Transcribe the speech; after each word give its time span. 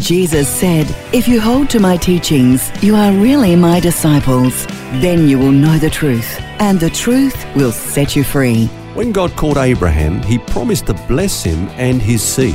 Jesus 0.00 0.46
said, 0.46 0.86
If 1.14 1.26
you 1.26 1.40
hold 1.40 1.70
to 1.70 1.80
my 1.80 1.96
teachings, 1.96 2.70
you 2.82 2.94
are 2.94 3.12
really 3.12 3.56
my 3.56 3.80
disciples. 3.80 4.66
Then 5.00 5.26
you 5.26 5.38
will 5.38 5.52
know 5.52 5.78
the 5.78 5.88
truth, 5.88 6.38
and 6.60 6.78
the 6.78 6.90
truth 6.90 7.46
will 7.56 7.72
set 7.72 8.14
you 8.14 8.22
free. 8.22 8.66
When 8.94 9.10
God 9.10 9.34
called 9.36 9.56
Abraham, 9.56 10.22
he 10.22 10.38
promised 10.38 10.86
to 10.86 10.94
bless 11.08 11.42
him 11.42 11.68
and 11.70 12.00
his 12.00 12.22
seed. 12.22 12.54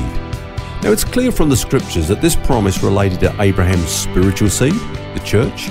Now 0.83 0.91
it's 0.91 1.03
clear 1.03 1.31
from 1.31 1.49
the 1.49 1.57
scriptures 1.57 2.07
that 2.07 2.21
this 2.21 2.35
promise 2.35 2.83
related 2.83 3.19
to 3.21 3.41
Abraham's 3.41 3.89
spiritual 3.89 4.49
seed, 4.49 4.73
the 4.73 5.21
church, 5.25 5.69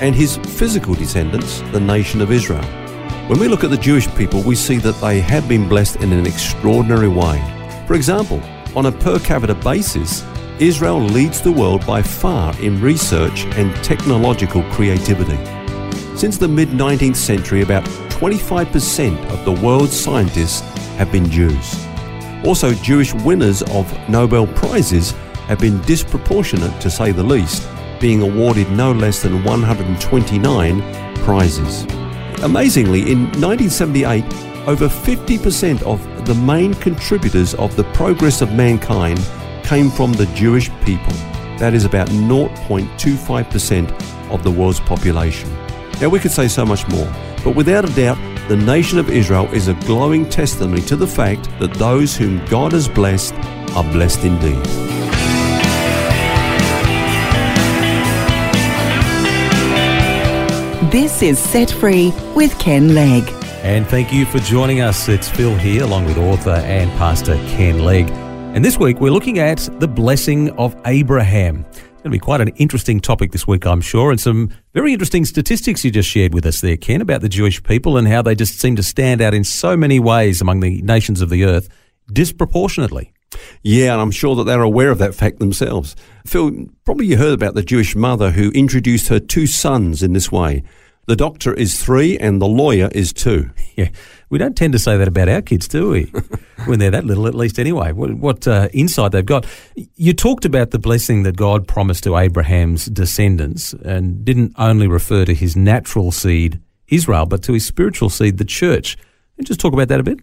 and 0.00 0.14
his 0.14 0.36
physical 0.36 0.94
descendants, 0.94 1.60
the 1.72 1.80
nation 1.80 2.20
of 2.20 2.32
Israel. 2.32 2.64
When 3.28 3.38
we 3.38 3.46
look 3.46 3.62
at 3.62 3.70
the 3.70 3.76
Jewish 3.76 4.12
people, 4.16 4.42
we 4.42 4.56
see 4.56 4.78
that 4.78 5.00
they 5.00 5.20
have 5.20 5.48
been 5.48 5.68
blessed 5.68 5.96
in 5.96 6.12
an 6.12 6.26
extraordinary 6.26 7.08
way. 7.08 7.40
For 7.86 7.94
example, 7.94 8.42
on 8.74 8.86
a 8.86 8.92
per 8.92 9.18
capita 9.20 9.54
basis, 9.54 10.22
Israel 10.62 11.00
leads 11.00 11.40
the 11.40 11.50
world 11.50 11.84
by 11.84 12.00
far 12.00 12.56
in 12.60 12.80
research 12.80 13.46
and 13.56 13.74
technological 13.82 14.62
creativity. 14.70 15.36
Since 16.16 16.38
the 16.38 16.46
mid 16.46 16.68
19th 16.68 17.16
century, 17.16 17.62
about 17.62 17.84
25% 18.10 19.18
of 19.32 19.44
the 19.44 19.60
world's 19.60 19.98
scientists 19.98 20.60
have 20.98 21.10
been 21.10 21.28
Jews. 21.28 21.84
Also, 22.44 22.74
Jewish 22.74 23.12
winners 23.12 23.62
of 23.72 23.92
Nobel 24.08 24.46
Prizes 24.46 25.10
have 25.48 25.58
been 25.58 25.80
disproportionate 25.82 26.80
to 26.80 26.88
say 26.88 27.10
the 27.10 27.24
least, 27.24 27.68
being 28.00 28.22
awarded 28.22 28.70
no 28.70 28.92
less 28.92 29.20
than 29.20 29.42
129 29.42 31.14
prizes. 31.24 31.82
Amazingly, 32.44 33.10
in 33.10 33.24
1978, 33.40 34.22
over 34.68 34.86
50% 34.86 35.82
of 35.82 36.24
the 36.24 36.34
main 36.36 36.72
contributors 36.74 37.52
of 37.54 37.74
the 37.74 37.84
progress 37.94 38.42
of 38.42 38.52
mankind 38.52 39.18
came 39.64 39.90
from 39.90 40.12
the 40.12 40.26
Jewish 40.34 40.70
people. 40.84 41.12
That 41.58 41.74
is 41.74 41.84
about 41.84 42.08
0.25% 42.08 44.30
of 44.30 44.42
the 44.42 44.50
world's 44.50 44.80
population. 44.80 45.52
Now, 46.00 46.08
we 46.08 46.18
could 46.18 46.32
say 46.32 46.48
so 46.48 46.64
much 46.64 46.88
more, 46.88 47.10
but 47.44 47.54
without 47.54 47.84
a 47.84 47.94
doubt, 47.94 48.18
the 48.48 48.56
nation 48.56 48.98
of 48.98 49.08
Israel 49.08 49.46
is 49.52 49.68
a 49.68 49.74
glowing 49.74 50.28
testimony 50.28 50.80
to 50.82 50.96
the 50.96 51.06
fact 51.06 51.48
that 51.60 51.72
those 51.74 52.16
whom 52.16 52.44
God 52.46 52.72
has 52.72 52.88
blessed 52.88 53.34
are 53.74 53.84
blessed 53.84 54.24
indeed. 54.24 54.62
This 60.90 61.22
is 61.22 61.38
Set 61.38 61.70
Free 61.70 62.12
with 62.34 62.58
Ken 62.58 62.94
Legg. 62.94 63.28
And 63.62 63.86
thank 63.86 64.12
you 64.12 64.26
for 64.26 64.40
joining 64.40 64.80
us. 64.80 65.08
It's 65.08 65.28
Phil 65.28 65.56
here, 65.56 65.84
along 65.84 66.06
with 66.06 66.18
author 66.18 66.50
and 66.50 66.90
pastor 66.98 67.36
Ken 67.46 67.78
Legg. 67.78 68.21
And 68.54 68.62
this 68.62 68.76
week 68.76 69.00
we're 69.00 69.12
looking 69.12 69.38
at 69.38 69.66
the 69.80 69.88
blessing 69.88 70.50
of 70.58 70.76
Abraham. 70.84 71.64
It's 71.70 71.80
going 71.80 72.04
to 72.04 72.10
be 72.10 72.18
quite 72.18 72.42
an 72.42 72.48
interesting 72.48 73.00
topic 73.00 73.32
this 73.32 73.46
week, 73.46 73.64
I'm 73.64 73.80
sure, 73.80 74.10
and 74.10 74.20
some 74.20 74.50
very 74.74 74.92
interesting 74.92 75.24
statistics 75.24 75.82
you 75.86 75.90
just 75.90 76.10
shared 76.10 76.34
with 76.34 76.44
us 76.44 76.60
there, 76.60 76.76
Ken, 76.76 77.00
about 77.00 77.22
the 77.22 77.30
Jewish 77.30 77.62
people 77.62 77.96
and 77.96 78.06
how 78.06 78.20
they 78.20 78.34
just 78.34 78.60
seem 78.60 78.76
to 78.76 78.82
stand 78.82 79.22
out 79.22 79.32
in 79.32 79.42
so 79.42 79.74
many 79.74 79.98
ways 79.98 80.42
among 80.42 80.60
the 80.60 80.82
nations 80.82 81.22
of 81.22 81.30
the 81.30 81.44
earth 81.44 81.70
disproportionately. 82.12 83.14
Yeah, 83.62 83.94
and 83.94 84.02
I'm 84.02 84.10
sure 84.10 84.36
that 84.36 84.44
they're 84.44 84.60
aware 84.60 84.90
of 84.90 84.98
that 84.98 85.14
fact 85.14 85.38
themselves. 85.38 85.96
Phil, 86.26 86.66
probably 86.84 87.06
you 87.06 87.16
heard 87.16 87.32
about 87.32 87.54
the 87.54 87.62
Jewish 87.62 87.96
mother 87.96 88.32
who 88.32 88.50
introduced 88.50 89.08
her 89.08 89.18
two 89.18 89.46
sons 89.46 90.02
in 90.02 90.12
this 90.12 90.30
way. 90.30 90.62
The 91.06 91.16
doctor 91.16 91.54
is 91.54 91.82
three 91.82 92.18
and 92.18 92.40
the 92.40 92.48
lawyer 92.48 92.90
is 92.92 93.14
two. 93.14 93.50
Yeah, 93.82 93.90
we 94.30 94.38
don't 94.38 94.56
tend 94.56 94.72
to 94.72 94.78
say 94.78 94.96
that 94.96 95.08
about 95.08 95.28
our 95.28 95.42
kids, 95.42 95.68
do 95.68 95.90
we? 95.90 96.12
when 96.66 96.78
they're 96.78 96.90
that 96.90 97.04
little, 97.04 97.26
at 97.26 97.34
least 97.34 97.58
anyway. 97.58 97.92
What, 97.92 98.14
what 98.14 98.46
uh, 98.46 98.68
insight 98.72 99.12
they've 99.12 99.24
got. 99.24 99.46
You 99.96 100.12
talked 100.12 100.44
about 100.44 100.70
the 100.70 100.78
blessing 100.78 101.22
that 101.24 101.36
God 101.36 101.66
promised 101.66 102.04
to 102.04 102.16
Abraham's 102.16 102.86
descendants 102.86 103.72
and 103.72 104.24
didn't 104.24 104.54
only 104.56 104.86
refer 104.86 105.24
to 105.24 105.34
his 105.34 105.56
natural 105.56 106.12
seed, 106.12 106.60
Israel, 106.88 107.26
but 107.26 107.42
to 107.44 107.52
his 107.52 107.66
spiritual 107.66 108.10
seed, 108.10 108.38
the 108.38 108.44
church. 108.44 108.96
And 109.38 109.46
just 109.46 109.60
talk 109.60 109.72
about 109.72 109.88
that 109.88 110.00
a 110.00 110.04
bit. 110.04 110.20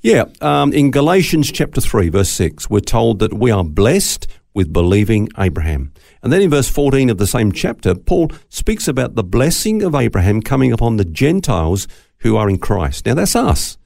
Yeah, 0.00 0.24
um, 0.40 0.72
in 0.72 0.90
Galatians 0.90 1.52
chapter 1.52 1.80
3, 1.80 2.08
verse 2.08 2.30
6, 2.30 2.70
we're 2.70 2.80
told 2.80 3.18
that 3.18 3.34
we 3.34 3.50
are 3.50 3.64
blessed 3.64 4.26
with 4.54 4.72
believing 4.72 5.28
Abraham. 5.38 5.92
And 6.22 6.32
then 6.32 6.42
in 6.42 6.50
verse 6.50 6.68
14 6.68 7.10
of 7.10 7.18
the 7.18 7.26
same 7.26 7.52
chapter, 7.52 7.94
Paul 7.94 8.30
speaks 8.48 8.88
about 8.88 9.14
the 9.14 9.22
blessing 9.22 9.82
of 9.82 9.94
Abraham 9.94 10.42
coming 10.42 10.72
upon 10.72 10.96
the 10.96 11.04
Gentiles 11.04 11.86
who 12.20 12.36
are 12.36 12.48
in 12.48 12.58
Christ. 12.58 13.06
Now 13.06 13.14
that's 13.14 13.36
us. 13.36 13.78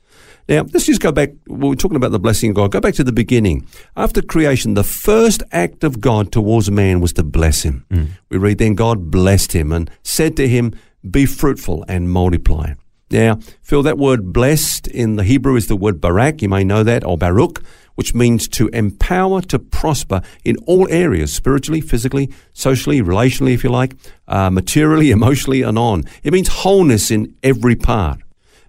Now, 0.47 0.67
let's 0.75 0.85
just 0.85 1.01
go 1.01 1.11
back. 1.11 1.31
We're 1.47 1.75
talking 1.75 1.97
about 1.97 2.13
the 2.13 2.19
blessing 2.19 2.51
of 2.51 2.57
God. 2.57 2.71
Go 2.71 2.81
back 2.81 2.95
to 2.95 3.05
the 3.05 3.13
beginning. 3.13 3.67
After 3.97 4.21
creation, 4.21 4.75
the 4.75 4.85
first 4.85 5.43
act 5.53 5.85
of 5.85 6.01
God 6.03 6.33
towards 6.33 6.71
man 6.71 7.01
was 7.01 7.15
to 7.15 7.23
bless 7.23 7.63
him. 7.63 7.87
Mm. 7.91 8.09
We 8.29 8.37
read, 8.37 8.59
then 8.59 8.75
God 8.75 9.11
blessed 9.11 9.53
him 9.53 9.73
and 9.73 9.91
said 10.03 10.37
to 10.37 10.47
him, 10.47 10.75
Be 11.11 11.25
fruitful 11.25 11.85
and 11.89 12.11
multiply. 12.11 12.75
Now, 13.11 13.39
Phil, 13.63 13.83
that 13.85 13.97
word 13.97 14.33
blessed 14.33 14.87
in 14.89 15.17
the 15.17 15.25
Hebrew 15.25 15.57
is 15.57 15.69
the 15.69 15.77
word 15.77 16.01
barak. 16.01 16.43
You 16.43 16.49
may 16.51 16.65
know 16.65 16.83
that, 16.83 17.05
or 17.05 17.17
baruch, 17.17 17.63
which 17.95 18.15
means 18.15 18.47
to 18.49 18.69
empower 18.69 19.41
to 19.43 19.59
prosper 19.59 20.21
in 20.45 20.57
all 20.67 20.89
areas 20.91 21.33
spiritually, 21.33 21.81
physically, 21.81 22.31
socially, 22.53 23.01
relationally, 23.01 23.55
if 23.55 23.65
you 23.65 23.71
like, 23.71 23.95
uh, 24.29 24.51
materially, 24.51 25.11
emotionally, 25.19 25.63
and 25.63 25.79
on. 25.79 26.05
It 26.23 26.33
means 26.33 26.49
wholeness 26.49 27.11
in 27.11 27.35
every 27.43 27.77
part. 27.77 28.21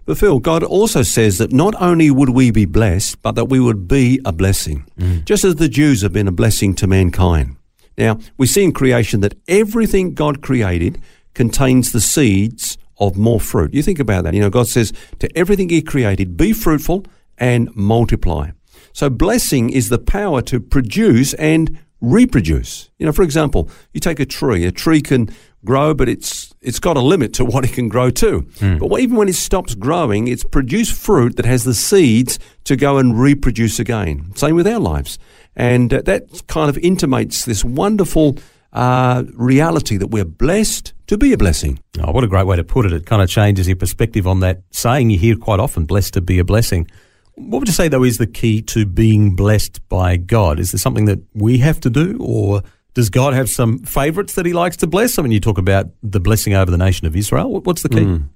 But 0.06 0.18
Phil, 0.18 0.38
God 0.38 0.62
also 0.62 1.02
says 1.02 1.38
that 1.38 1.52
not 1.52 1.74
only 1.82 2.10
would 2.10 2.30
we 2.30 2.52
be 2.52 2.64
blessed, 2.64 3.20
but 3.22 3.32
that 3.32 3.46
we 3.46 3.58
would 3.58 3.88
be 3.88 4.20
a 4.24 4.32
blessing, 4.32 4.86
mm. 4.98 5.24
just 5.24 5.44
as 5.44 5.56
the 5.56 5.68
Jews 5.68 6.02
have 6.02 6.12
been 6.12 6.28
a 6.28 6.32
blessing 6.32 6.74
to 6.76 6.86
mankind. 6.86 7.56
Now, 7.98 8.18
we 8.36 8.46
see 8.46 8.62
in 8.62 8.72
creation 8.72 9.20
that 9.20 9.34
everything 9.48 10.14
God 10.14 10.42
created 10.42 11.02
contains 11.34 11.90
the 11.90 12.00
seeds 12.00 12.78
of 12.98 13.16
more 13.16 13.40
fruit. 13.40 13.74
You 13.74 13.82
think 13.82 13.98
about 13.98 14.24
that. 14.24 14.34
You 14.34 14.40
know, 14.40 14.50
God 14.50 14.68
says 14.68 14.92
to 15.18 15.36
everything 15.36 15.68
He 15.68 15.82
created, 15.82 16.36
be 16.36 16.52
fruitful 16.52 17.04
and 17.36 17.74
multiply. 17.74 18.50
So 18.92 19.10
blessing 19.10 19.70
is 19.70 19.88
the 19.88 19.98
power 19.98 20.40
to 20.42 20.60
produce 20.60 21.34
and 21.34 21.78
reproduce. 22.00 22.90
You 22.98 23.06
know, 23.06 23.12
for 23.12 23.22
example, 23.22 23.68
you 23.92 24.00
take 24.00 24.20
a 24.20 24.26
tree. 24.26 24.64
A 24.64 24.72
tree 24.72 25.02
can 25.02 25.30
grow, 25.66 25.92
but 25.92 26.08
it's 26.08 26.54
it's 26.62 26.78
got 26.78 26.96
a 26.96 27.00
limit 27.00 27.34
to 27.34 27.44
what 27.52 27.64
it 27.64 27.72
can 27.72 27.88
grow 27.88 28.10
to. 28.10 28.40
Mm. 28.60 28.78
But 28.78 29.00
even 29.00 29.16
when 29.16 29.28
it 29.28 29.34
stops 29.34 29.74
growing, 29.74 30.28
it's 30.28 30.44
produced 30.44 30.94
fruit 30.94 31.36
that 31.36 31.44
has 31.44 31.64
the 31.64 31.74
seeds 31.74 32.38
to 32.64 32.76
go 32.76 32.96
and 32.96 33.20
reproduce 33.20 33.78
again. 33.78 34.34
Same 34.34 34.56
with 34.56 34.66
our 34.66 34.80
lives, 34.80 35.18
and 35.54 35.92
uh, 35.92 36.00
that 36.06 36.46
kind 36.46 36.70
of 36.70 36.78
intimates 36.78 37.44
this 37.44 37.62
wonderful 37.62 38.38
uh, 38.72 39.24
reality 39.34 39.96
that 39.96 40.08
we're 40.08 40.24
blessed 40.24 40.92
to 41.06 41.16
be 41.16 41.32
a 41.32 41.38
blessing. 41.38 41.78
Oh, 42.00 42.12
what 42.12 42.24
a 42.24 42.28
great 42.28 42.46
way 42.46 42.56
to 42.56 42.64
put 42.64 42.86
it. 42.86 42.92
It 42.92 43.06
kind 43.06 43.22
of 43.22 43.28
changes 43.28 43.66
your 43.66 43.76
perspective 43.76 44.26
on 44.26 44.40
that 44.40 44.62
saying 44.70 45.10
you 45.10 45.18
hear 45.18 45.36
quite 45.36 45.60
often, 45.60 45.84
blessed 45.84 46.14
to 46.14 46.20
be 46.20 46.38
a 46.38 46.44
blessing. 46.44 46.88
What 47.36 47.60
would 47.60 47.68
you 47.68 47.74
say, 47.74 47.88
though, 47.88 48.02
is 48.02 48.18
the 48.18 48.26
key 48.26 48.62
to 48.62 48.86
being 48.86 49.36
blessed 49.36 49.86
by 49.88 50.16
God? 50.16 50.58
Is 50.58 50.72
there 50.72 50.78
something 50.78 51.04
that 51.04 51.20
we 51.34 51.58
have 51.58 51.80
to 51.80 51.90
do, 51.90 52.16
or 52.18 52.62
does 52.96 53.10
God 53.10 53.34
have 53.34 53.50
some 53.50 53.80
favourites 53.80 54.36
that 54.36 54.46
he 54.46 54.54
likes 54.54 54.78
to 54.78 54.86
bless? 54.86 55.18
I 55.18 55.22
mean, 55.22 55.30
you 55.30 55.38
talk 55.38 55.58
about 55.58 55.90
the 56.02 56.18
blessing 56.18 56.54
over 56.54 56.70
the 56.70 56.78
nation 56.78 57.06
of 57.06 57.14
Israel. 57.14 57.60
What's 57.60 57.82
the 57.82 57.90
key? 57.90 58.00
Mm. 58.00 58.30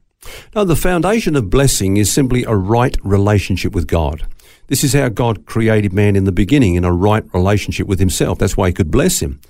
No, 0.54 0.64
the 0.64 0.76
foundation 0.76 1.34
of 1.34 1.48
blessing 1.48 1.96
is 1.96 2.12
simply 2.12 2.44
a 2.44 2.54
right 2.54 2.94
relationship 3.02 3.74
with 3.74 3.86
God. 3.86 4.26
This 4.66 4.84
is 4.84 4.92
how 4.92 5.08
God 5.08 5.46
created 5.46 5.94
man 5.94 6.14
in 6.14 6.24
the 6.24 6.30
beginning, 6.30 6.74
in 6.74 6.84
a 6.84 6.92
right 6.92 7.24
relationship 7.32 7.86
with 7.86 7.98
himself. 8.00 8.38
That's 8.38 8.54
why 8.54 8.66
he 8.66 8.74
could 8.74 8.90
bless 8.90 9.20
him. 9.20 9.40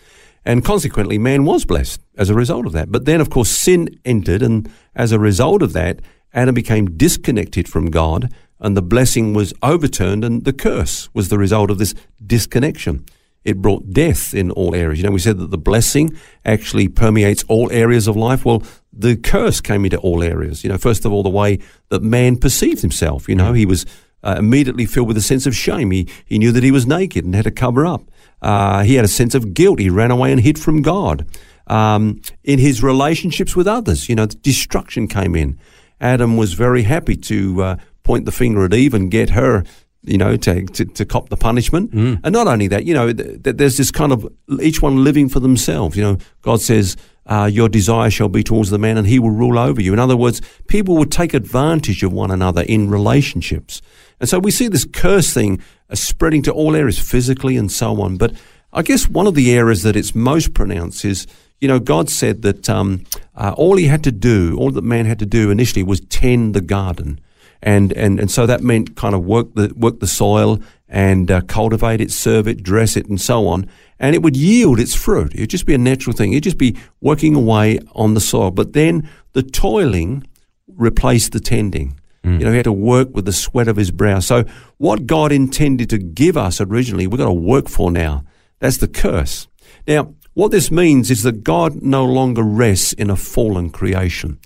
And 0.44 0.64
consequently, 0.64 1.19
man 1.19 1.44
was 1.44 1.64
blessed 1.64 2.00
as 2.17 2.31
a 2.31 2.35
result 2.35 2.64
of 2.64 2.73
that. 2.75 2.93
But 2.93 3.05
then, 3.05 3.20
of 3.20 3.31
course, 3.31 3.50
sin 3.50 3.99
entered, 4.05 4.43
and 4.43 4.70
as 4.94 5.11
a 5.11 5.19
result 5.19 5.61
of 5.61 5.73
that, 5.73 5.99
Adam 6.32 6.55
became 6.55 6.96
disconnected 6.96 7.69
from 7.69 7.90
God, 7.90 8.32
and 8.61 8.76
the 8.76 8.81
blessing 8.81 9.35
was 9.35 9.52
overturned, 9.61 10.25
and 10.25 10.44
the 10.44 10.52
curse 10.52 11.08
was 11.12 11.31
the 11.31 11.38
result 11.38 11.69
of 11.69 11.79
this 11.79 11.96
disconnection. 12.25 13.05
It 13.44 13.58
brought 13.62 13.90
death 13.90 14.34
in 14.34 14.50
all 14.50 14.75
areas. 14.75 14.98
You 14.98 15.06
know, 15.06 15.12
we 15.12 15.19
said 15.19 15.38
that 15.38 15.50
the 15.50 15.58
blessing 15.58 16.16
actually 16.44 16.88
permeates 16.88 17.42
all 17.48 17.70
areas 17.72 18.06
of 18.06 18.16
life. 18.16 18.44
Well, 18.44 18.62
the 18.92 19.16
curse 19.16 19.60
came 19.60 19.84
into 19.84 19.98
all 19.98 20.22
areas. 20.22 20.62
You 20.62 20.70
know, 20.70 20.78
first 20.78 21.04
of 21.04 21.12
all, 21.12 21.22
the 21.22 21.31
way 21.31 21.58
that 21.88 22.02
man 22.02 22.37
perceived 22.37 22.82
himself. 22.82 23.28
You 23.28 23.37
know, 23.37 23.52
he 23.52 23.64
was 23.64 23.87
uh, 24.22 24.37
immediately 24.38 24.84
filled 24.84 25.08
with 25.08 25.16
a 25.16 25.22
sense 25.22 25.46
of 25.46 25.56
shame. 25.56 25.90
He, 25.90 26.08
he 26.25 26.38
knew 26.38 26.52
that 26.52 26.62
he 26.62 26.70
was 26.70 26.87
naked 26.87 27.25
and 27.25 27.34
had 27.34 27.44
to 27.44 27.50
cover 27.50 27.87
up. 27.87 28.10
Uh, 28.42 28.82
he 28.82 28.94
had 28.94 29.04
a 29.04 29.08
sense 29.08 29.34
of 29.34 29.54
guilt. 29.54 29.78
He 29.78 29.90
ran 29.90 30.10
away 30.10 30.32
and 30.32 30.40
hid 30.40 30.58
from 30.58 30.82
God. 30.82 31.26
Um, 31.66 32.20
in 32.42 32.58
his 32.58 32.82
relationships 32.82 33.54
with 33.54 33.69
others, 33.69 34.08
you 34.08 34.14
know, 34.14 34.26
destruction 34.26 35.06
came 35.06 35.34
in. 35.37 35.58
Adam 36.00 36.37
was 36.37 36.54
very 36.54 36.82
happy 36.82 37.16
to 37.16 37.62
uh, 37.62 37.76
point 38.02 38.25
the 38.25 38.32
finger 38.32 38.64
at 38.64 38.75
Eve 38.75 38.94
and 38.94 39.10
get 39.10 39.31
her 39.31 39.64
you 40.02 40.17
know, 40.17 40.37
to, 40.37 40.64
to, 40.64 40.85
to 40.85 41.05
cop 41.05 41.29
the 41.29 41.37
punishment. 41.37 41.93
Mm. 41.93 42.20
And 42.25 42.32
not 42.32 42.47
only 42.47 42.69
that, 42.69 42.85
you 42.85 42.94
know, 42.94 43.12
th- 43.12 43.43
th- 43.43 43.56
there's 43.56 43.76
this 43.76 43.91
kind 43.91 44.12
of 44.12 44.26
each 44.61 44.81
one 44.81 45.05
living 45.05 45.29
for 45.29 45.41
themselves. 45.41 45.97
You 45.97 46.02
know, 46.02 46.19
God 46.43 46.61
says, 46.61 46.97
uh, 47.26 47.49
your 47.52 47.69
desire 47.69 48.11
shall 48.11 48.29
be 48.29 48.43
towards 48.43 48.70
the 48.70 48.79
man 48.79 48.97
and 48.97 49.06
he 49.06 49.19
will 49.19 49.31
rule 49.31 49.58
over 49.58 49.81
you. 49.81 49.93
In 49.93 49.99
other 49.99 50.17
words, 50.17 50.41
people 50.69 50.97
would 50.97 51.12
take 51.12 51.35
advantage 51.35 52.02
of 52.02 52.12
one 52.12 52.31
another 52.31 52.62
in 52.62 52.91
relationships. 52.91 53.82
And 54.19 54.29
so 54.29 54.38
we 54.38 54.50
see 54.50 54.69
this 54.69 54.85
curse 54.85 55.32
thing 55.32 55.62
uh, 55.91 55.94
spreading 55.94 56.43
to 56.43 56.52
all 56.52 56.75
areas, 56.75 56.99
physically 56.99 57.56
and 57.56 57.70
so 57.70 58.00
on. 58.00 58.17
But 58.17 58.32
I 58.73 58.82
guess 58.82 59.08
one 59.08 59.26
of 59.26 59.35
the 59.35 59.52
areas 59.52 59.82
that 59.82 59.97
it's 59.97 60.14
most 60.14 60.55
pronounced 60.55 61.05
is, 61.05 61.26
you 61.61 61.69
know, 61.69 61.79
God 61.79 62.08
said 62.08 62.43
that 62.43 62.70
um, 62.70 63.05
uh, 63.35 63.52
all 63.56 63.76
he 63.76 63.85
had 63.85 64.02
to 64.05 64.12
do, 64.12 64.56
all 64.58 64.70
that 64.70 64.85
man 64.85 65.05
had 65.05 65.19
to 65.19 65.26
do 65.26 65.50
initially 65.50 65.82
was 65.82 66.00
tend 66.00 66.55
the 66.55 66.62
garden 66.62 67.20
and 67.62 67.93
and 67.93 68.19
and 68.19 68.31
so 68.31 68.47
that 68.47 68.62
meant 68.62 68.97
kind 68.97 69.15
of 69.15 69.25
work 69.25 69.55
the 69.55 69.73
work 69.77 70.01
the 70.01 70.07
soil 70.07 70.61
and 70.89 71.31
uh, 71.31 71.41
cultivate 71.43 72.01
it, 72.01 72.11
serve 72.11 72.49
it, 72.49 72.62
dress 72.62 72.97
it, 72.97 73.07
and 73.07 73.21
so 73.21 73.47
on. 73.47 73.69
And 73.99 74.15
it 74.15 74.23
would 74.23 74.37
yield 74.37 74.81
its 74.81 74.95
fruit. 74.95 75.35
It 75.35 75.41
would 75.41 75.51
just 75.51 75.67
be 75.67 75.75
a 75.75 75.79
natural 75.79 76.17
thing. 76.17 76.33
It'd 76.33 76.43
just 76.43 76.59
be 76.59 76.77
working 77.01 77.37
away 77.37 77.79
on 77.93 78.15
the 78.15 78.21
soil. 78.21 78.51
But 78.51 78.73
then 78.73 79.09
the 79.33 79.43
toiling 79.43 80.27
replaced 80.67 81.33
the 81.33 81.41
tending. 81.41 82.01
Mm. 82.25 82.41
You 82.41 82.45
know, 82.45 82.51
he 82.51 82.57
had 82.57 82.65
to 82.65 82.73
work 82.73 83.15
with 83.15 83.25
the 83.25 83.33
sweat 83.33 83.69
of 83.69 83.77
his 83.77 83.91
brow. 83.91 84.19
So 84.19 84.45
what 84.79 85.07
God 85.07 85.33
intended 85.33 85.91
to 85.91 85.99
give 85.99 86.37
us 86.37 86.61
originally, 86.61 87.07
we've 87.07 87.19
got 87.19 87.27
to 87.27 87.33
work 87.33 87.69
for 87.69 87.91
now. 87.91 88.25
That's 88.59 88.79
the 88.79 88.89
curse. 88.89 89.47
Now, 89.87 90.15
what 90.35 90.51
this 90.51 90.71
means 90.71 91.11
is 91.11 91.23
that 91.23 91.45
God 91.45 91.83
no 91.83 92.05
longer 92.05 92.43
rests 92.43 92.93
in 92.93 93.11
a 93.11 93.17
fallen 93.17 93.71
creation. 93.71 94.39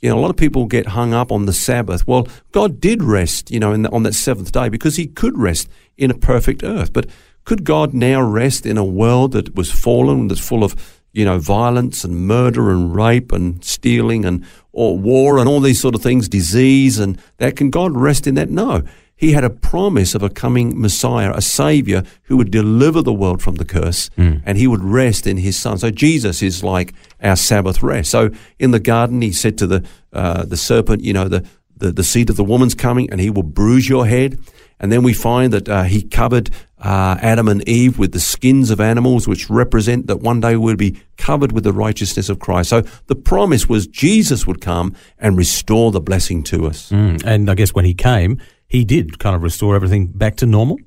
You 0.00 0.10
know, 0.10 0.18
a 0.18 0.20
lot 0.20 0.30
of 0.30 0.36
people 0.36 0.66
get 0.66 0.88
hung 0.88 1.12
up 1.12 1.32
on 1.32 1.46
the 1.46 1.52
Sabbath. 1.52 2.06
Well, 2.06 2.28
God 2.52 2.80
did 2.80 3.02
rest, 3.02 3.50
you 3.50 3.58
know, 3.58 3.76
the, 3.76 3.90
on 3.90 4.04
that 4.04 4.14
seventh 4.14 4.52
day 4.52 4.68
because 4.68 4.96
He 4.96 5.06
could 5.06 5.36
rest 5.36 5.68
in 5.96 6.10
a 6.10 6.14
perfect 6.14 6.62
earth. 6.62 6.92
But 6.92 7.06
could 7.44 7.64
God 7.64 7.94
now 7.94 8.20
rest 8.20 8.66
in 8.66 8.78
a 8.78 8.84
world 8.84 9.32
that 9.32 9.54
was 9.54 9.72
fallen, 9.72 10.28
that's 10.28 10.40
full 10.40 10.62
of, 10.62 11.00
you 11.12 11.24
know, 11.24 11.38
violence 11.38 12.04
and 12.04 12.26
murder 12.26 12.70
and 12.70 12.94
rape 12.94 13.32
and 13.32 13.64
stealing 13.64 14.24
and 14.24 14.44
or 14.72 14.98
war 14.98 15.38
and 15.38 15.48
all 15.48 15.60
these 15.60 15.80
sort 15.80 15.94
of 15.94 16.02
things, 16.02 16.28
disease 16.28 16.98
and 16.98 17.20
that? 17.38 17.56
Can 17.56 17.70
God 17.70 17.96
rest 17.96 18.26
in 18.26 18.34
that? 18.36 18.50
No 18.50 18.84
he 19.18 19.32
had 19.32 19.42
a 19.42 19.50
promise 19.50 20.14
of 20.14 20.22
a 20.22 20.30
coming 20.30 20.80
Messiah, 20.80 21.32
a 21.34 21.42
Savior 21.42 22.04
who 22.22 22.36
would 22.36 22.52
deliver 22.52 23.02
the 23.02 23.12
world 23.12 23.42
from 23.42 23.56
the 23.56 23.64
curse 23.64 24.10
mm. 24.10 24.40
and 24.46 24.56
he 24.56 24.68
would 24.68 24.82
rest 24.82 25.26
in 25.26 25.38
his 25.38 25.58
Son. 25.58 25.76
So 25.76 25.90
Jesus 25.90 26.40
is 26.40 26.62
like 26.62 26.94
our 27.22 27.36
Sabbath 27.36 27.82
rest. 27.82 28.10
So 28.10 28.30
in 28.58 28.70
the 28.70 28.80
garden, 28.80 29.22
he 29.22 29.32
said 29.32 29.58
to 29.58 29.66
the, 29.66 29.84
uh, 30.12 30.44
the 30.44 30.56
serpent, 30.56 31.02
you 31.02 31.12
know, 31.12 31.28
the, 31.28 31.46
the, 31.76 31.92
the 31.92 32.04
seed 32.04 32.30
of 32.30 32.36
the 32.36 32.44
woman's 32.44 32.74
coming 32.74 33.10
and 33.10 33.20
he 33.20 33.30
will 33.30 33.42
bruise 33.42 33.88
your 33.88 34.06
head. 34.06 34.38
And 34.80 34.92
then 34.92 35.02
we 35.02 35.12
find 35.12 35.52
that 35.52 35.68
uh, 35.68 35.82
he 35.84 36.02
covered 36.02 36.50
uh, 36.78 37.18
Adam 37.20 37.48
and 37.48 37.68
Eve 37.68 37.98
with 37.98 38.12
the 38.12 38.20
skins 38.20 38.70
of 38.70 38.80
animals, 38.80 39.26
which 39.26 39.50
represent 39.50 40.06
that 40.06 40.20
one 40.20 40.40
day 40.40 40.56
we'll 40.56 40.76
be 40.76 41.00
covered 41.16 41.50
with 41.50 41.64
the 41.64 41.72
righteousness 41.72 42.28
of 42.28 42.38
Christ. 42.38 42.70
So 42.70 42.82
the 43.06 43.16
promise 43.16 43.68
was 43.68 43.88
Jesus 43.88 44.46
would 44.46 44.60
come 44.60 44.94
and 45.18 45.36
restore 45.36 45.90
the 45.90 46.00
blessing 46.00 46.44
to 46.44 46.66
us. 46.66 46.90
Mm. 46.90 47.24
And 47.24 47.50
I 47.50 47.54
guess 47.54 47.74
when 47.74 47.84
he 47.84 47.94
came, 47.94 48.40
he 48.68 48.84
did 48.84 49.18
kind 49.18 49.34
of 49.34 49.42
restore 49.42 49.74
everything 49.74 50.06
back 50.06 50.36
to 50.36 50.46
normal? 50.46 50.78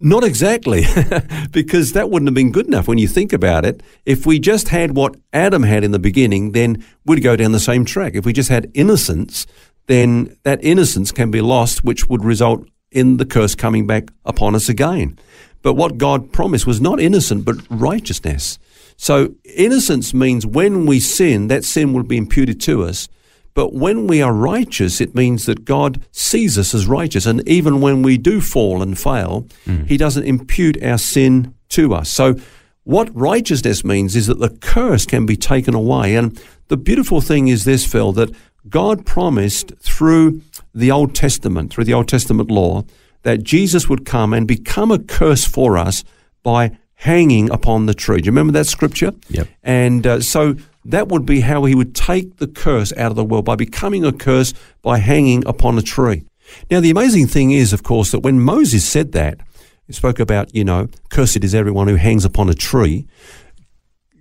Not 0.00 0.22
exactly, 0.22 0.84
because 1.50 1.92
that 1.92 2.08
wouldn't 2.08 2.28
have 2.28 2.34
been 2.34 2.52
good 2.52 2.66
enough 2.66 2.86
when 2.86 2.98
you 2.98 3.08
think 3.08 3.32
about 3.32 3.64
it. 3.64 3.82
If 4.06 4.26
we 4.26 4.38
just 4.38 4.68
had 4.68 4.94
what 4.94 5.16
Adam 5.32 5.64
had 5.64 5.82
in 5.82 5.90
the 5.90 5.98
beginning, 5.98 6.52
then 6.52 6.84
we'd 7.04 7.22
go 7.22 7.34
down 7.34 7.50
the 7.50 7.58
same 7.58 7.84
track. 7.84 8.14
If 8.14 8.24
we 8.24 8.32
just 8.32 8.48
had 8.48 8.70
innocence, 8.74 9.46
then 9.86 10.36
that 10.44 10.62
innocence 10.62 11.10
can 11.10 11.32
be 11.32 11.40
lost, 11.40 11.82
which 11.82 12.08
would 12.08 12.24
result 12.24 12.68
in 12.92 13.16
the 13.16 13.26
curse 13.26 13.56
coming 13.56 13.86
back 13.86 14.10
upon 14.24 14.54
us 14.54 14.68
again. 14.68 15.18
But 15.62 15.74
what 15.74 15.98
God 15.98 16.32
promised 16.32 16.66
was 16.66 16.80
not 16.80 17.00
innocent, 17.00 17.44
but 17.44 17.56
righteousness. 17.68 18.58
So 18.96 19.34
innocence 19.44 20.14
means 20.14 20.46
when 20.46 20.86
we 20.86 21.00
sin, 21.00 21.48
that 21.48 21.64
sin 21.64 21.92
will 21.92 22.04
be 22.04 22.16
imputed 22.16 22.60
to 22.62 22.84
us. 22.84 23.08
But 23.54 23.74
when 23.74 24.06
we 24.06 24.22
are 24.22 24.32
righteous, 24.32 25.00
it 25.00 25.14
means 25.14 25.46
that 25.46 25.64
God 25.64 26.04
sees 26.12 26.56
us 26.58 26.74
as 26.74 26.86
righteous. 26.86 27.26
And 27.26 27.46
even 27.48 27.80
when 27.80 28.02
we 28.02 28.16
do 28.16 28.40
fall 28.40 28.82
and 28.82 28.98
fail, 28.98 29.46
mm. 29.66 29.86
He 29.86 29.96
doesn't 29.96 30.24
impute 30.24 30.82
our 30.82 30.98
sin 30.98 31.54
to 31.70 31.94
us. 31.94 32.10
So, 32.10 32.36
what 32.84 33.14
righteousness 33.14 33.84
means 33.84 34.16
is 34.16 34.28
that 34.28 34.38
the 34.38 34.48
curse 34.48 35.04
can 35.04 35.26
be 35.26 35.36
taken 35.36 35.74
away. 35.74 36.14
And 36.14 36.40
the 36.68 36.76
beautiful 36.78 37.20
thing 37.20 37.48
is 37.48 37.66
this, 37.66 37.84
Phil, 37.84 38.12
that 38.12 38.34
God 38.66 39.04
promised 39.04 39.72
through 39.78 40.40
the 40.74 40.90
Old 40.90 41.14
Testament, 41.14 41.70
through 41.70 41.84
the 41.84 41.92
Old 41.92 42.08
Testament 42.08 42.50
law, 42.50 42.84
that 43.22 43.42
Jesus 43.42 43.88
would 43.88 44.06
come 44.06 44.32
and 44.32 44.46
become 44.46 44.90
a 44.90 44.98
curse 44.98 45.44
for 45.44 45.76
us 45.76 46.02
by 46.42 46.78
hanging 46.94 47.50
upon 47.50 47.86
the 47.86 47.94
tree. 47.94 48.20
Do 48.20 48.26
you 48.26 48.32
remember 48.32 48.52
that 48.54 48.66
scripture? 48.66 49.12
Yep. 49.28 49.48
And 49.62 50.06
uh, 50.06 50.20
so 50.20 50.56
that 50.84 51.08
would 51.08 51.26
be 51.26 51.40
how 51.40 51.64
he 51.64 51.74
would 51.74 51.94
take 51.94 52.36
the 52.36 52.46
curse 52.46 52.92
out 52.96 53.10
of 53.10 53.16
the 53.16 53.24
world 53.24 53.44
by 53.44 53.56
becoming 53.56 54.04
a 54.04 54.12
curse 54.12 54.54
by 54.82 54.98
hanging 54.98 55.46
upon 55.46 55.78
a 55.78 55.82
tree. 55.82 56.24
Now, 56.70 56.80
the 56.80 56.90
amazing 56.90 57.26
thing 57.26 57.50
is, 57.50 57.72
of 57.72 57.82
course, 57.82 58.10
that 58.12 58.20
when 58.20 58.40
Moses 58.40 58.84
said 58.84 59.12
that, 59.12 59.40
he 59.86 59.92
spoke 59.92 60.20
about, 60.20 60.54
you 60.54 60.64
know, 60.64 60.88
cursed 61.10 61.42
is 61.44 61.54
everyone 61.54 61.88
who 61.88 61.96
hangs 61.96 62.24
upon 62.24 62.48
a 62.48 62.54
tree. 62.54 63.06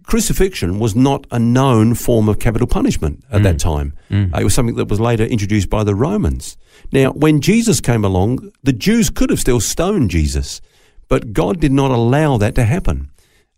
Crucifixion 0.03 0.79
was 0.79 0.95
not 0.95 1.27
a 1.31 1.39
known 1.39 1.93
form 1.93 2.29
of 2.29 2.39
capital 2.39 2.67
punishment 2.67 3.23
at 3.29 3.41
mm. 3.41 3.43
that 3.43 3.59
time. 3.59 3.93
Mm. 4.09 4.33
Uh, 4.33 4.39
it 4.39 4.43
was 4.45 4.53
something 4.53 4.75
that 4.75 4.87
was 4.87 5.01
later 5.01 5.25
introduced 5.25 5.69
by 5.69 5.83
the 5.83 5.95
Romans. 5.95 6.57
Now, 6.93 7.11
when 7.11 7.41
Jesus 7.41 7.81
came 7.81 8.05
along, 8.05 8.51
the 8.63 8.71
Jews 8.71 9.09
could 9.09 9.29
have 9.29 9.39
still 9.39 9.59
stoned 9.59 10.09
Jesus, 10.09 10.61
but 11.09 11.33
God 11.33 11.59
did 11.59 11.73
not 11.73 11.91
allow 11.91 12.37
that 12.37 12.55
to 12.55 12.63
happen 12.63 13.09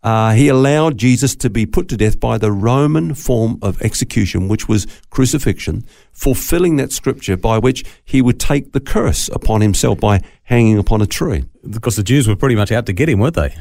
uh, 0.01 0.34
he 0.34 0.48
allowed 0.48 0.98
Jesus 0.98 1.36
to 1.36 1.50
be 1.50 1.66
put 1.66 1.90
to 1.90 1.98
death 1.98 2.19
by 2.19 2.38
the 2.38 2.51
Roman 2.51 3.13
form 3.13 3.60
of 3.62 3.81
execution, 3.81 4.48
which 4.48 4.69
was 4.69 4.88
crucifixion, 5.10 5.84
fulfilling 6.13 6.78
that 6.78 6.92
scripture 6.92 7.36
by 7.36 7.57
which 7.57 7.84
he 8.06 8.22
would 8.22 8.40
take 8.40 8.72
the 8.72 8.80
curse 8.80 9.30
upon 9.30 9.62
himself 9.62 10.00
by 10.00 10.22
hanging 10.44 10.78
upon 10.78 11.01
a 11.01 11.06
tree. 11.06 11.44
Because 11.69 11.98
the 11.98 12.04
Jews 12.04 12.28
were 12.28 12.38
pretty 12.38 12.56
much 12.56 12.72
out 12.72 12.86
to 12.86 12.94
get 12.94 13.10
him, 13.10 13.19
weren't 13.19 13.36
they? 13.36 13.54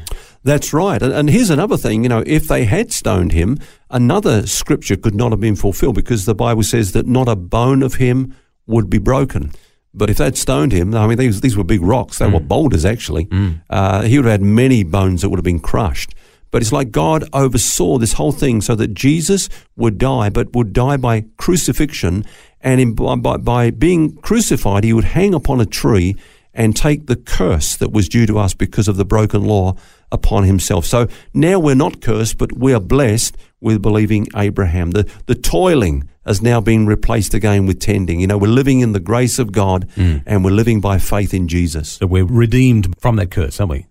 That's 0.45 0.73
right. 0.73 1.03
And, 1.03 1.13
and 1.13 1.29
here's 1.29 1.51
another 1.51 1.77
thing, 1.77 2.05
you 2.05 2.09
know, 2.09 2.23
if 2.25 2.47
they 2.47 2.65
had 2.65 2.93
stoned 2.93 3.33
him, 3.33 3.59
another 3.91 4.47
scripture 4.47 4.97
could 4.97 5.17
not 5.17 5.33
have 5.33 5.41
been 5.41 5.57
fulfilled 5.57 5.97
because 5.97 6.25
the 6.25 6.35
Bible 6.35 6.63
says 6.63 6.93
that 6.93 7.07
not 7.07 7.29
a 7.29 7.35
bone 7.35 7.83
of 7.83 7.95
him 7.95 8.37
would 8.67 8.89
be 8.89 8.99
broken. 8.99 9.53
But 9.93 10.11
if 10.11 10.19
they'd 10.19 10.37
stoned 10.37 10.71
him, 10.71 10.95
I 10.95 11.07
mean, 11.09 11.19
these, 11.19 11.41
these 11.41 11.57
were 11.57 11.65
big 11.65 11.83
rocks. 11.83 12.19
They 12.19 12.27
mm. 12.27 12.35
were 12.35 12.41
boulders, 12.41 12.85
actually. 12.85 13.27
Mm. 13.27 13.63
Uh, 13.69 14.03
he 14.03 14.17
would 14.19 14.27
have 14.27 14.41
had 14.41 14.43
many 14.43 14.85
bones 14.85 15.23
that 15.23 15.31
would 15.31 15.39
have 15.39 15.45
been 15.45 15.59
crushed. 15.59 16.15
But 16.51 16.63
it's 16.63 16.73
like 16.73 16.91
God 16.91 17.29
oversaw 17.33 17.99
this 17.99 18.15
whole 18.15 18.33
thing 18.33 18.61
so 18.61 18.75
that 18.75 18.95
Jesus 18.95 19.49
would 19.77 19.99
die, 19.99 20.31
but 20.31 20.55
would 20.55 20.73
die 20.73 20.97
by 20.97 21.25
crucifixion. 21.37 22.25
And 22.61 22.81
in, 22.81 22.95
by, 22.95 23.37
by 23.37 23.71
being 23.71 24.17
crucified, 24.17 24.85
he 24.85 24.93
would 24.93 25.05
hang 25.05 25.35
upon 25.35 25.61
a 25.61 25.67
tree 25.67 26.17
and 26.55 26.75
take 26.75 27.07
the 27.07 27.17
curse 27.17 27.77
that 27.77 27.93
was 27.93 28.09
due 28.09 28.27
to 28.27 28.39
us 28.39 28.53
because 28.55 28.89
of 28.89 28.97
the 28.97 29.05
broken 29.05 29.45
law 29.45 29.77
upon 30.11 30.45
himself. 30.45 30.85
So 30.85 31.07
now 31.33 31.59
we're 31.59 31.75
not 31.75 32.01
cursed, 32.01 32.39
but 32.39 32.53
we 32.53 32.73
are 32.73 32.81
blessed 32.81 33.37
with 33.61 33.83
believing 33.83 34.27
Abraham. 34.35 34.93
The, 34.93 35.09
the 35.27 35.35
toiling 35.35 36.09
has 36.27 36.43
now 36.43 36.61
been 36.61 36.87
replaced 36.87 37.33
again 37.33 37.67
with 37.67 37.81
tending. 37.81 38.21
You 38.21 38.27
know, 38.27 38.39
we're 38.39 38.49
living 38.49 38.81
in 38.81 38.93
the 38.93 39.01
grace 39.01 39.39
of 39.39 39.53
God 39.53 39.89
mm. 39.97 40.23
and 40.27 40.45
we're 40.45 40.51
living 40.51 40.81
by 40.81 40.99
faith 40.99 41.33
in 41.33 41.49
Jesus. 41.49 41.93
So 41.93 42.07
we're 42.07 42.25
redeemed 42.25 42.95
from 42.99 43.17
that 43.17 43.31
curse, 43.31 43.61
aren't 43.61 43.71
we? 43.71 43.87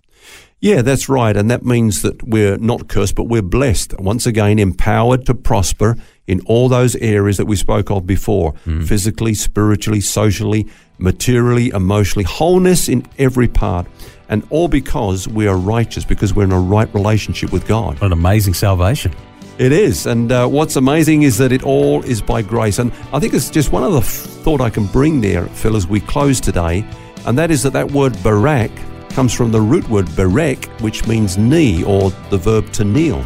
Yeah, 0.59 0.81
that's 0.81 1.07
right. 1.07 1.37
And 1.37 1.51
that 1.51 1.63
means 1.63 2.01
that 2.01 2.23
we're 2.23 2.57
not 2.57 2.87
cursed, 2.87 3.13
but 3.13 3.25
we're 3.25 3.43
blessed. 3.43 3.99
Once 3.99 4.25
again, 4.25 4.57
empowered 4.57 5.25
to 5.27 5.35
prosper 5.35 5.97
in 6.25 6.41
all 6.41 6.67
those 6.67 6.95
areas 6.95 7.37
that 7.37 7.45
we 7.45 7.55
spoke 7.55 7.91
of 7.91 8.07
before 8.07 8.53
mm. 8.65 8.85
physically, 8.85 9.35
spiritually, 9.35 10.01
socially, 10.01 10.67
materially, 10.97 11.69
emotionally, 11.69 12.23
wholeness 12.23 12.89
in 12.89 13.05
every 13.19 13.47
part. 13.47 13.85
And 14.29 14.45
all 14.49 14.67
because 14.67 15.27
we 15.27 15.47
are 15.47 15.55
righteous, 15.55 16.03
because 16.03 16.33
we're 16.33 16.45
in 16.45 16.51
a 16.51 16.59
right 16.59 16.91
relationship 16.93 17.51
with 17.51 17.67
God. 17.67 17.93
What 18.01 18.07
an 18.07 18.13
amazing 18.13 18.55
salvation. 18.55 19.13
It 19.59 19.71
is. 19.71 20.07
And 20.07 20.31
uh, 20.31 20.47
what's 20.47 20.75
amazing 20.75 21.21
is 21.21 21.37
that 21.37 21.51
it 21.51 21.63
all 21.63 22.03
is 22.03 22.21
by 22.21 22.41
grace. 22.41 22.79
And 22.79 22.91
I 23.13 23.19
think 23.19 23.33
it's 23.35 23.49
just 23.51 23.71
one 23.71 23.83
other 23.83 24.01
thought 24.01 24.59
I 24.59 24.71
can 24.71 24.87
bring 24.87 25.21
there, 25.21 25.45
Phil, 25.47 25.75
as 25.75 25.87
we 25.87 25.99
close 25.99 26.41
today. 26.41 26.83
And 27.27 27.37
that 27.37 27.51
is 27.51 27.61
that 27.63 27.73
that 27.73 27.91
word 27.91 28.21
barak 28.23 28.71
comes 29.17 29.33
from 29.33 29.51
the 29.51 29.59
root 29.59 29.89
word 29.89 30.05
berek, 30.09 30.67
which 30.79 31.07
means 31.07 31.39
knee 31.39 31.83
or 31.83 32.11
the 32.29 32.37
verb 32.37 32.71
to 32.71 32.83
kneel. 32.83 33.17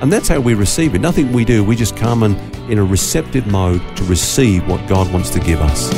And 0.00 0.12
that's 0.12 0.28
how 0.28 0.38
we 0.38 0.54
receive 0.54 0.94
it. 0.94 1.00
Nothing 1.00 1.32
we 1.32 1.44
do, 1.44 1.64
we 1.64 1.74
just 1.74 1.96
come 1.96 2.22
and 2.22 2.36
in 2.70 2.78
a 2.78 2.84
receptive 2.84 3.44
mode 3.48 3.82
to 3.96 4.04
receive 4.04 4.64
what 4.68 4.88
God 4.88 5.12
wants 5.12 5.30
to 5.30 5.40
give 5.40 5.60
us. 5.60 5.90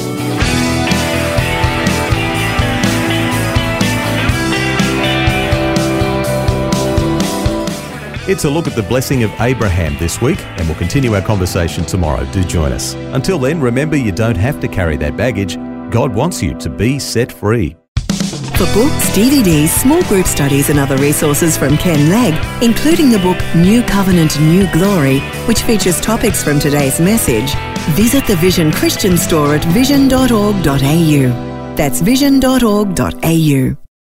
It's 8.27 8.47
a 8.47 8.51
look 8.51 8.67
at 8.67 8.75
the 8.75 8.87
blessing 8.89 9.23
of 9.23 9.31
Abraham 9.39 9.99
this 9.99 10.19
week, 10.23 10.41
and 10.41 10.67
we'll 10.67 10.79
continue 10.79 11.15
our 11.15 11.21
conversation 11.21 11.85
tomorrow. 11.85 12.25
Do 12.33 12.43
join 12.43 12.73
us. 12.73 12.95
Until 13.13 13.39
then, 13.39 13.61
remember 13.61 13.97
you 13.97 14.13
don't 14.13 14.39
have 14.39 14.61
to 14.61 14.67
carry 14.67 14.97
that 14.97 15.15
baggage. 15.15 15.57
God 15.91 16.15
wants 16.15 16.43
you 16.43 16.55
to 16.55 16.71
be 16.71 16.99
set 16.99 17.31
free. 17.31 17.77
For 18.57 18.65
books, 18.73 19.11
DVDs, 19.11 19.69
small 19.69 20.03
group 20.05 20.27
studies, 20.27 20.71
and 20.71 20.79
other 20.79 20.97
resources 20.97 21.59
from 21.59 21.77
Ken 21.77 22.09
Legg, 22.09 22.33
including 22.63 23.11
the 23.11 23.19
book 23.19 23.37
New 23.55 23.83
Covenant, 23.83 24.41
New 24.41 24.67
Glory, 24.73 25.19
which 25.47 25.61
features 25.61 26.01
topics 26.01 26.43
from 26.43 26.59
today's 26.59 26.99
message, 26.99 27.55
visit 27.95 28.27
the 28.27 28.37
Vision 28.37 28.73
Christian 28.73 29.19
store 29.19 29.57
at 29.57 29.65
vision.org.au. 29.75 31.75
That's 31.77 32.01
vision.org.au. 32.01 33.86